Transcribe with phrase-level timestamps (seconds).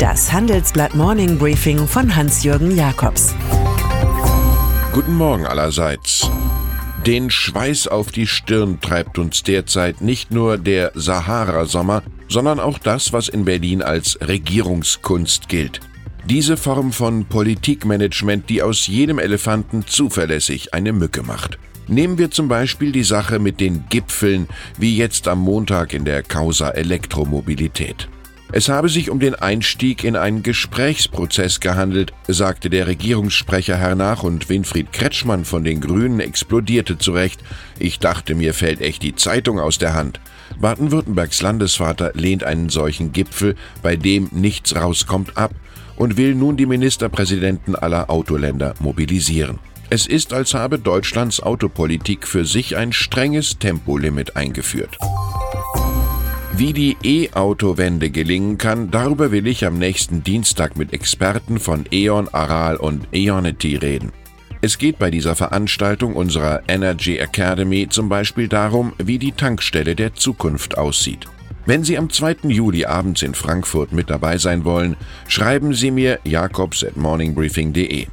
[0.00, 3.34] Das Handelsblatt Morning Briefing von Hans-Jürgen Jakobs.
[4.94, 6.26] Guten Morgen allerseits.
[7.04, 13.12] Den Schweiß auf die Stirn treibt uns derzeit nicht nur der Sahara-Sommer, sondern auch das,
[13.12, 15.80] was in Berlin als Regierungskunst gilt.
[16.24, 21.58] Diese Form von Politikmanagement, die aus jedem Elefanten zuverlässig eine Mücke macht.
[21.88, 24.48] Nehmen wir zum Beispiel die Sache mit den Gipfeln,
[24.78, 28.08] wie jetzt am Montag in der Causa Elektromobilität.
[28.52, 34.48] Es habe sich um den Einstieg in einen Gesprächsprozess gehandelt, sagte der Regierungssprecher hernach und
[34.48, 37.40] Winfried Kretschmann von den Grünen explodierte zurecht.
[37.78, 40.20] Ich dachte, mir fällt echt die Zeitung aus der Hand.
[40.60, 45.52] Baden-Württembergs Landesvater lehnt einen solchen Gipfel, bei dem nichts rauskommt, ab
[45.94, 49.60] und will nun die Ministerpräsidenten aller Autoländer mobilisieren.
[49.90, 54.98] Es ist, als habe Deutschlands Autopolitik für sich ein strenges Tempolimit eingeführt.
[56.60, 62.28] Wie die E-Auto-Wende gelingen kann, darüber will ich am nächsten Dienstag mit Experten von E.ON,
[62.28, 64.12] Aral und Ionity reden.
[64.60, 70.12] Es geht bei dieser Veranstaltung unserer Energy Academy zum Beispiel darum, wie die Tankstelle der
[70.12, 71.24] Zukunft aussieht.
[71.64, 72.36] Wenn Sie am 2.
[72.48, 74.96] Juli abends in Frankfurt mit dabei sein wollen,
[75.28, 78.06] schreiben Sie mir jakobs at morningbriefing.de.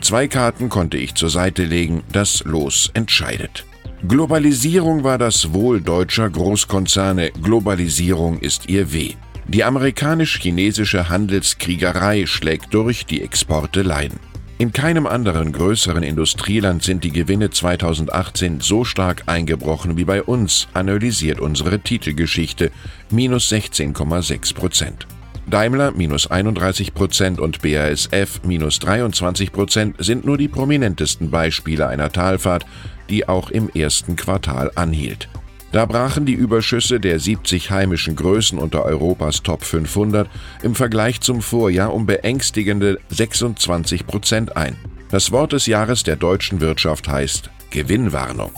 [0.00, 3.64] Zwei Karten konnte ich zur Seite legen, das Los entscheidet.
[4.06, 9.14] Globalisierung war das Wohl deutscher Großkonzerne, Globalisierung ist ihr Weh.
[9.48, 14.20] Die amerikanisch-chinesische Handelskriegerei schlägt durch, die Exporte leiden.
[14.58, 20.68] In keinem anderen größeren Industrieland sind die Gewinne 2018 so stark eingebrochen wie bei uns,
[20.74, 22.72] analysiert unsere Titelgeschichte,
[23.10, 25.06] minus 16,6 Prozent.
[25.46, 32.10] Daimler minus 31 Prozent und BASF minus 23 Prozent sind nur die prominentesten Beispiele einer
[32.10, 32.64] Talfahrt,
[33.10, 35.28] die auch im ersten Quartal anhielt.
[35.72, 40.28] Da brachen die Überschüsse der 70 heimischen Größen unter Europas Top 500
[40.62, 44.76] im Vergleich zum Vorjahr um beängstigende 26 Prozent ein.
[45.10, 48.52] Das Wort des Jahres der deutschen Wirtschaft heißt Gewinnwarnung.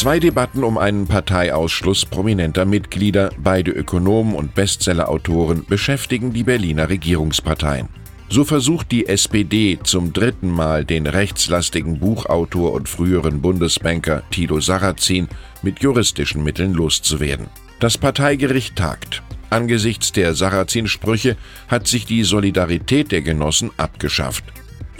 [0.00, 7.86] Zwei Debatten um einen Parteiausschluss prominenter Mitglieder, beide Ökonomen und Bestsellerautoren, beschäftigen die Berliner Regierungsparteien.
[8.30, 15.28] So versucht die SPD zum dritten Mal den rechtslastigen Buchautor und früheren Bundesbanker Tilo Sarrazin
[15.60, 17.48] mit juristischen Mitteln loszuwerden.
[17.78, 19.22] Das Parteigericht tagt.
[19.50, 21.36] Angesichts der Sarrazin-Sprüche
[21.68, 24.44] hat sich die Solidarität der Genossen abgeschafft.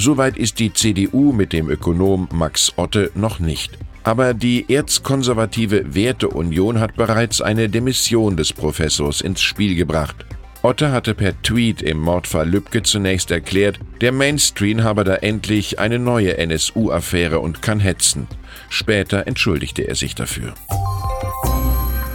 [0.00, 3.76] Soweit ist die CDU mit dem Ökonom Max Otte noch nicht.
[4.02, 10.24] Aber die erzkonservative Werteunion hat bereits eine Demission des Professors ins Spiel gebracht.
[10.62, 15.98] Otte hatte per Tweet im Mordfall Lübcke zunächst erklärt, der Mainstream habe da endlich eine
[15.98, 18.26] neue NSU-Affäre und kann hetzen.
[18.70, 20.54] Später entschuldigte er sich dafür.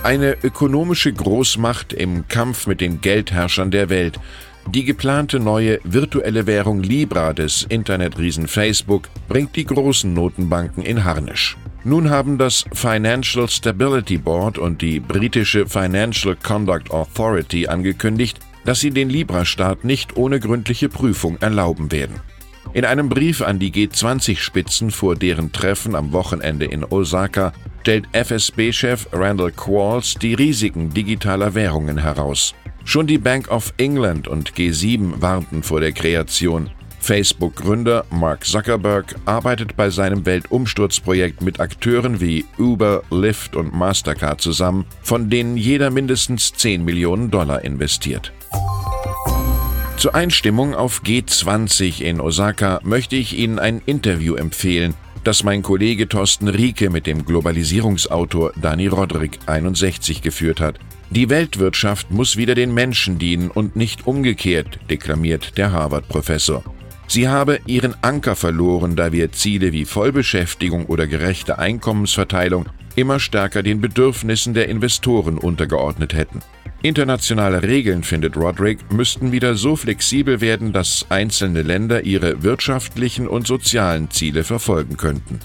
[0.02, 4.20] Eine ökonomische Großmacht im Kampf mit den Geldherrschern der Welt.
[4.68, 11.56] Die geplante neue virtuelle Währung Libra des Internetriesen Facebook bringt die großen Notenbanken in Harnisch.
[11.84, 18.90] Nun haben das Financial Stability Board und die britische Financial Conduct Authority angekündigt, dass sie
[18.90, 22.20] den Libra-Staat nicht ohne gründliche Prüfung erlauben werden.
[22.74, 29.08] In einem Brief an die G20-Spitzen vor deren Treffen am Wochenende in Osaka stellt FSB-Chef
[29.12, 32.56] Randall Qualls die Risiken digitaler Währungen heraus.
[32.86, 36.70] Schon die Bank of England und G7 warnten vor der Kreation.
[37.00, 44.86] Facebook-Gründer Mark Zuckerberg arbeitet bei seinem Weltumsturzprojekt mit Akteuren wie Uber, Lyft und Mastercard zusammen,
[45.02, 48.32] von denen jeder mindestens 10 Millionen Dollar investiert.
[49.98, 54.94] Zur Einstimmung auf G20 in Osaka möchte ich Ihnen ein Interview empfehlen,
[55.26, 60.80] das mein Kollege Thorsten Rieke mit dem Globalisierungsautor Dani Rodrik 61 geführt hat.
[61.10, 66.64] Die Weltwirtschaft muss wieder den Menschen dienen und nicht umgekehrt, deklamiert der Harvard-Professor.
[67.08, 73.64] Sie habe ihren Anker verloren, da wir Ziele wie Vollbeschäftigung oder gerechte Einkommensverteilung immer stärker
[73.64, 76.42] den Bedürfnissen der Investoren untergeordnet hätten.
[76.86, 83.48] Internationale Regeln, findet Roderick, müssten wieder so flexibel werden, dass einzelne Länder ihre wirtschaftlichen und
[83.48, 85.40] sozialen Ziele verfolgen könnten.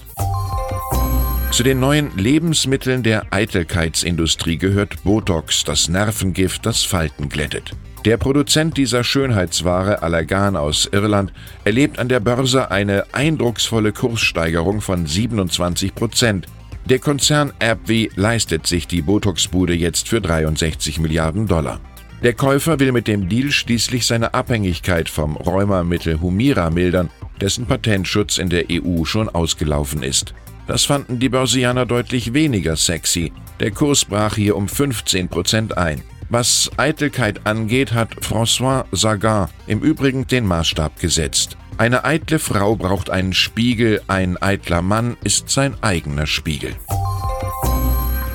[1.49, 7.71] Zu den neuen Lebensmitteln der Eitelkeitsindustrie gehört Botox, das Nervengift, das Falten glättet.
[8.05, 11.33] Der Produzent dieser Schönheitsware Allergan aus Irland
[11.63, 16.45] erlebt an der Börse eine eindrucksvolle Kurssteigerung von 27 Prozent.
[16.85, 21.79] Der Konzern AbbVie leistet sich die Botox-Bude jetzt für 63 Milliarden Dollar.
[22.23, 28.37] Der Käufer will mit dem Deal schließlich seine Abhängigkeit vom Rheumamittel Humira mildern, dessen Patentschutz
[28.37, 30.33] in der EU schon ausgelaufen ist.
[30.67, 33.31] Das fanden die Börsianer deutlich weniger sexy.
[33.59, 36.01] Der Kurs brach hier um 15 Prozent ein.
[36.29, 41.57] Was Eitelkeit angeht, hat François Sagan im Übrigen den Maßstab gesetzt.
[41.81, 46.75] Eine eitle Frau braucht einen Spiegel, ein eitler Mann ist sein eigener Spiegel.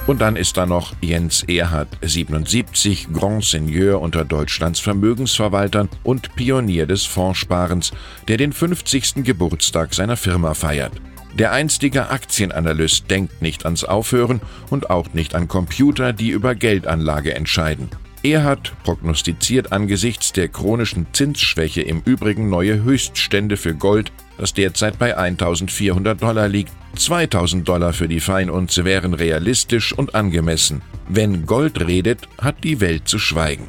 [0.09, 6.87] Und dann ist da noch Jens Erhard, 77, Grand Seigneur unter Deutschlands Vermögensverwaltern und Pionier
[6.87, 7.93] des Fondssparens,
[8.27, 9.23] der den 50.
[9.23, 10.95] Geburtstag seiner Firma feiert.
[11.35, 14.41] Der einstige Aktienanalyst denkt nicht ans Aufhören
[14.71, 17.91] und auch nicht an Computer, die über Geldanlage entscheiden.
[18.27, 24.99] Er hat prognostiziert angesichts der chronischen Zinsschwäche im Übrigen neue Höchststände für Gold, das derzeit
[24.99, 26.73] bei 1400 Dollar liegt.
[26.97, 30.83] 2000 Dollar für die Feinunze wären realistisch und angemessen.
[31.09, 33.69] Wenn Gold redet, hat die Welt zu schweigen.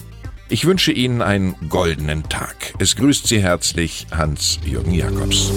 [0.50, 2.74] Ich wünsche Ihnen einen goldenen Tag.
[2.80, 5.51] Es grüßt Sie herzlich Hans-Jürgen Jakobs.